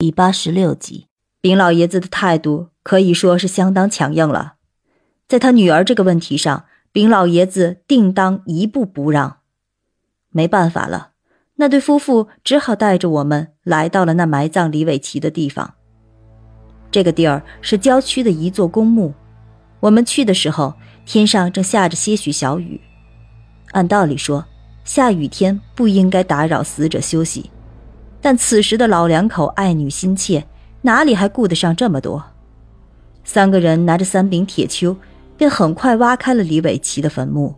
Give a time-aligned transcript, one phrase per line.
[0.00, 1.08] 第八十六集，
[1.40, 4.54] 丙老爷子的态度可以说是相当强硬了。
[5.26, 9.38] 在他女儿这个问题上，丙老爷子定当一步不让。
[10.30, 11.10] 没办法了，
[11.56, 15.74] 那对夫妇只好带着我们来到了那埋葬李伟奇的地方。
[16.92, 19.12] 这个地儿是郊区的一座公墓。
[19.80, 20.72] 我们去的时候，
[21.06, 22.80] 天上正下着些许小雨。
[23.72, 24.46] 按道理说，
[24.84, 27.50] 下雨天不应该打扰死者休息。
[28.28, 30.44] 但此时的老两口爱女心切，
[30.82, 32.22] 哪里还顾得上这么多？
[33.24, 34.94] 三个人拿着三柄铁锹，
[35.38, 37.54] 便很快挖开了李伟奇的坟墓。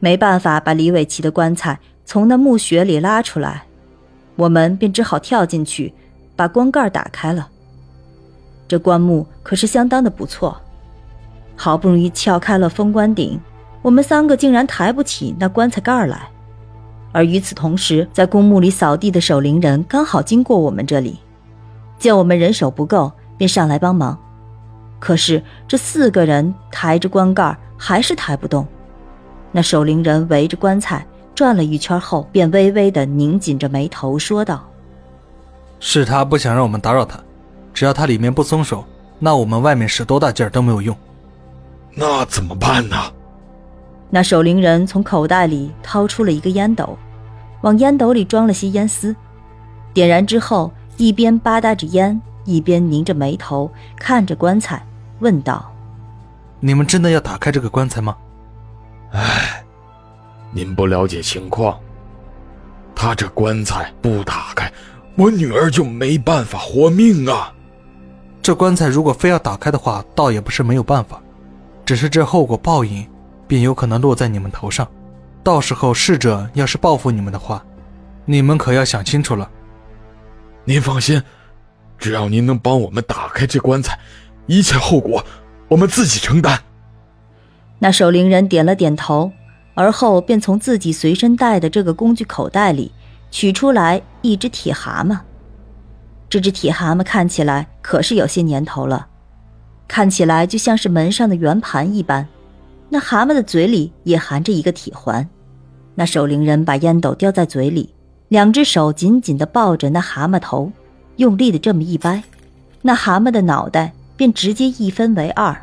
[0.00, 3.62] 没办法把李伟奇的棺材从那墓穴里拉出来，
[4.34, 5.94] 我们便只好跳进去，
[6.34, 7.48] 把棺盖打开了。
[8.66, 10.60] 这棺木可是相当的不错，
[11.54, 13.40] 好不容易撬开了封棺顶，
[13.82, 16.28] 我们三个竟然抬不起那棺材盖来。
[17.14, 21.20] 而与此同时，在公墓里扫地的守灵人刚好经过我们这里，
[21.96, 24.18] 见我们人手不够，便上来帮忙。
[24.98, 28.66] 可是这四个人抬着棺盖还是抬不动。
[29.52, 34.68] 那守灵人围着棺材转了一圈后，便微微的拧紧着眉头说道
[35.78, 37.20] ：“是他不想让我们打扰他，
[37.72, 38.84] 只要他里面不松手，
[39.20, 40.96] 那我们外面使多大劲儿都没有用。
[41.94, 42.96] 那怎么办呢？”
[44.10, 46.96] 那守灵人从口袋里掏出了一个烟斗。
[47.62, 49.16] 往烟斗里装了些烟丝，
[49.94, 54.86] 点燃之后，一边吧嗒着烟，一边拧着眉头看着棺材，
[55.20, 55.72] 问道
[56.60, 58.14] ：“你们真的要打开这个棺材吗
[59.12, 59.64] ？”“哎，
[60.52, 61.78] 您不了解情况。
[62.94, 64.70] 他这棺材不打开，
[65.16, 67.50] 我女儿就没办法活命啊。
[68.42, 71.18] 这棺材如果非要打开的话，倒也不是没有办法，
[71.86, 73.06] 只是这后果报应，
[73.54, 74.90] 便有可能落在你们头上。”
[75.44, 77.64] 到时候逝者要是报复你们的话，
[78.24, 79.48] 你们可要想清楚了。
[80.64, 81.22] 您放心，
[81.98, 83.98] 只要您能帮我们打开这棺材，
[84.46, 85.24] 一切后果
[85.68, 86.58] 我们自己承担。
[87.78, 89.30] 那守灵人点了点头，
[89.74, 92.90] 而后便从自己随身带的这个工具口袋里
[93.30, 95.18] 取出来一只铁蛤蟆。
[96.30, 99.06] 这只铁蛤蟆看起来可是有些年头了，
[99.86, 102.26] 看起来就像是门上的圆盘一般。
[102.94, 105.28] 那蛤蟆的嘴里也含着一个铁环。
[105.96, 107.92] 那守灵人把烟斗叼在嘴里，
[108.28, 110.70] 两只手紧紧地抱着那蛤蟆头，
[111.16, 112.22] 用力的这么一掰，
[112.82, 115.60] 那蛤蟆的脑袋便直接一分为二。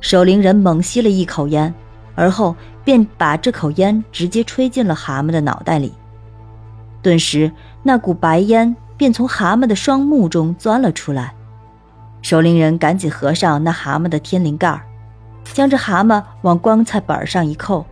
[0.00, 1.74] 守灵人猛吸了一口烟，
[2.14, 5.92] 而后便把这口烟直接吹进了蛤蟆的脑袋里。
[7.02, 7.50] 顿时，
[7.82, 11.34] 那股白烟便从蛤蟆的双目中钻了出来。
[12.22, 14.80] 守灵人赶紧合上那蛤蟆的天灵盖
[15.52, 17.84] 将这蛤蟆往棺材板上一扣。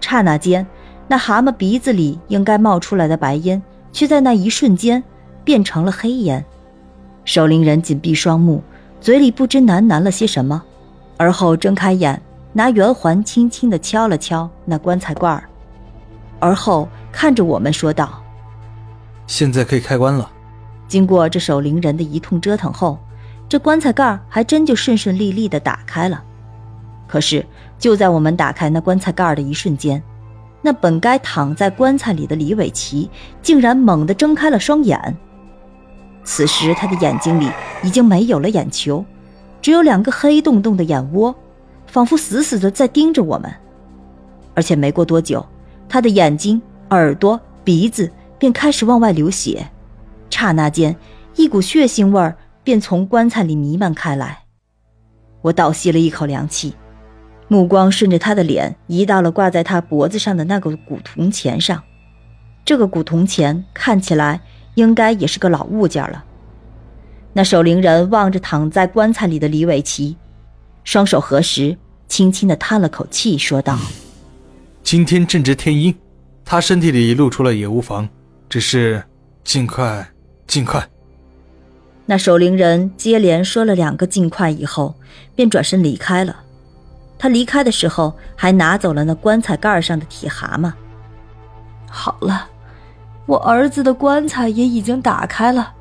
[0.00, 0.66] 刹那间，
[1.06, 3.62] 那蛤蟆鼻子里应该冒出来的白烟，
[3.92, 5.02] 却在那一瞬间
[5.44, 6.44] 变成了黑烟。
[7.24, 8.62] 守灵人紧闭双目，
[9.00, 10.62] 嘴里不知喃喃了些什么，
[11.16, 12.20] 而后睁开眼，
[12.52, 15.44] 拿圆环轻轻地敲了敲那棺材盖儿，
[16.40, 18.22] 而后看着我们说道
[19.26, 20.30] ：“现在可以开棺了。”
[20.88, 22.98] 经过这守灵人的一通折腾后，
[23.46, 26.24] 这棺材盖还真就顺顺利利地打开了。
[27.08, 27.44] 可是。
[27.78, 30.02] 就在我们打开那棺材盖的一瞬间，
[30.62, 33.08] 那本该躺在棺材里的李伟奇
[33.40, 35.16] 竟然猛地睁开了双眼。
[36.24, 37.48] 此时他的眼睛里
[37.84, 39.04] 已经没有了眼球，
[39.62, 41.32] 只有两个黑洞洞的眼窝，
[41.86, 43.48] 仿佛死死的在盯着我们。
[44.54, 45.46] 而且没过多久，
[45.88, 49.64] 他的眼睛、耳朵、鼻子便开始往外流血，
[50.30, 50.96] 刹那间，
[51.36, 54.40] 一股血腥味儿便从棺材里弥漫开来。
[55.42, 56.74] 我倒吸了一口凉气。
[57.48, 61.82] 目光顺着他的脸移到了挂在他脖子上的那个古铜钱上，
[62.64, 64.40] 这个古铜钱看起来
[64.74, 66.24] 应该也是个老物件了。
[67.32, 70.16] 那守灵人望着躺在棺材里的李伟奇，
[70.84, 71.76] 双手合十，
[72.06, 73.78] 轻轻地叹了口气，说道
[74.82, 75.94] ：“今天正值天阴，
[76.44, 78.08] 他身体里露出了也无妨，
[78.48, 79.02] 只是
[79.42, 80.06] 尽快，
[80.46, 80.86] 尽快。”
[82.04, 84.94] 那守灵人接连说了两个“尽快”以后，
[85.34, 86.36] 便转身离开了。
[87.18, 90.72] 他离开的时候，还拿走了那棺材盖上的铁蛤蟆。
[91.90, 92.48] 好了，
[93.26, 95.72] 我儿子的棺材也已经打开了，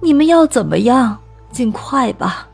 [0.00, 1.18] 你们要怎么样？
[1.50, 2.48] 尽快吧。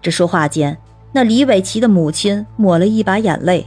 [0.00, 0.78] 这说话间，
[1.10, 3.66] 那李伟奇的母亲抹了一把眼泪，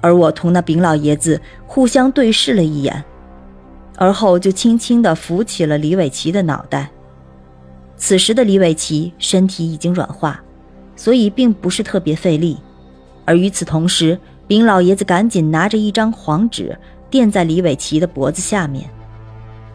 [0.00, 3.02] 而我同那丙老爷子互相对视了一眼，
[3.96, 6.90] 而后就轻轻地扶起了李伟奇的脑袋。
[7.96, 10.38] 此时的李伟奇身体已经软化。
[10.96, 12.58] 所以并不是特别费力，
[13.24, 16.76] 而与此同时，丙老爷子赶紧拿着一张黄纸
[17.10, 18.88] 垫在李伟奇的脖子下面，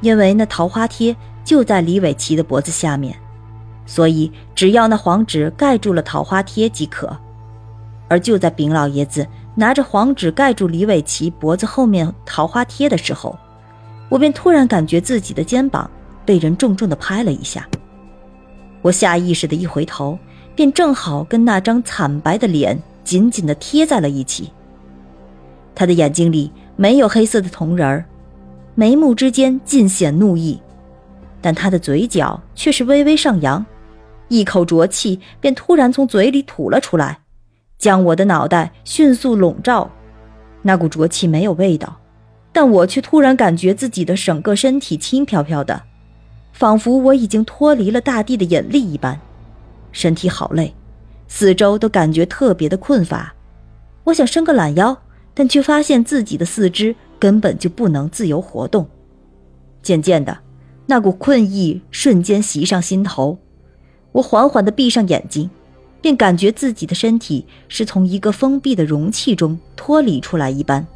[0.01, 3.16] 因为那桃花贴就在李伟奇的脖子下面，
[3.86, 7.16] 所以只要那黄纸盖住了桃花贴即可。
[8.07, 13.38] 而就在丙老爷子拿着黄纸盖住李伟奇脖子后面桃花贴的时候，
[14.10, 15.89] 我便突然感觉自己的肩膀
[16.25, 17.68] 被人重重的拍了一下。
[18.81, 20.18] 我下意识的一回头，
[20.59, 24.51] 便正好跟那张惨白的脸紧紧的贴在了一起。
[25.73, 28.03] 他的眼睛里没有黑色的瞳仁儿，
[28.75, 30.59] 眉目之间尽显怒意，
[31.39, 33.65] 但他的嘴角却是微微上扬，
[34.27, 37.19] 一口浊气便突然从嘴里吐了出来。
[37.77, 39.89] 将我的脑袋迅速笼罩，
[40.62, 41.97] 那股浊气没有味道，
[42.51, 45.83] 但我却突然感觉自己的整个身体轻飘飘的，
[46.51, 49.17] 仿佛我已经脱离了大地的引力一般，
[49.91, 50.74] 身体好累，
[51.27, 53.33] 四周都感觉特别的困乏。
[54.06, 54.97] 我想伸个懒腰，
[55.33, 58.88] 但却发现自己的四肢根本就不能自由活动。
[59.81, 60.38] 渐渐的，
[60.86, 63.38] 那股困意瞬间袭上心头，
[64.12, 65.50] 我缓缓地闭上眼睛。
[66.01, 70.88] 便感觉自己的身体是从一个封闭的容器中脱离出来一般，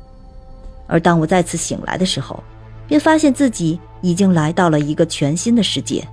[0.88, 2.42] 而当我再次醒来的时候，
[2.88, 6.08] 便发现自己已经来到了一个全新的世界。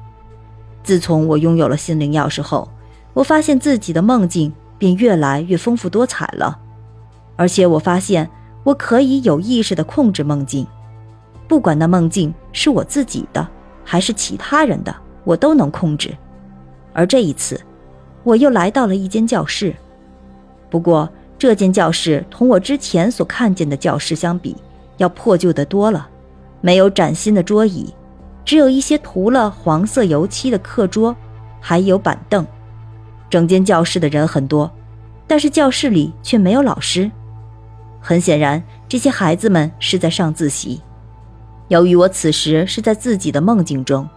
[0.82, 2.69] 自从我拥有了心灵钥匙后，
[3.15, 6.59] 我发现自己的梦境便越来越丰富多彩了，
[7.37, 8.29] 而且我发现
[8.65, 10.67] 我可以有意识地控制梦境，
[11.49, 13.47] 不管那梦境是我自己的
[13.85, 14.94] 还是其他人的，
[15.25, 16.17] 我都能控制。
[16.93, 17.61] 而这一次。
[18.23, 19.75] 我又来到了一间教室，
[20.69, 24.55] 不过这间教室同我之前所看见的教室相比，
[24.99, 26.06] 要破旧得多了。
[26.61, 27.94] 没有崭新的桌椅，
[28.50, 31.14] 只有一些涂了黄色油漆的课桌，
[31.61, 32.44] 还有板凳。
[33.31, 34.69] 整间教室的人很多，
[35.29, 37.08] 但是教室里却没有老师。
[38.00, 40.81] 很显然，这些孩子们是在上自习。
[41.69, 44.08] 由于我此时是在自己的梦境中。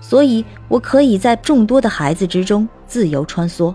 [0.00, 3.72] 所以，我可以在众多的孩子之中自由穿梭。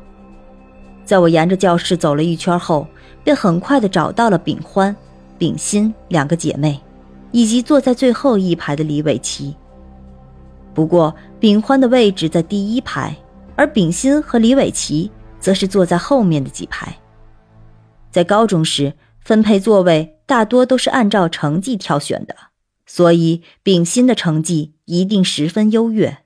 [1.05, 2.85] 在我沿着教室走了一圈后，
[3.23, 4.93] 便很快的找到了秉欢、
[5.37, 6.77] 秉欣两个姐妹，
[7.31, 9.55] 以及坐在最后一排的李伟奇。
[10.73, 13.15] 不过，炳欢的位置在第一排，
[13.55, 16.95] 而秉欣和李伟奇则是坐在后面的几排。
[18.09, 22.35] 在高中时，分配座位大多都是按照成绩挑选的。
[22.85, 26.19] 所以，丙辛的成绩一定十分优越。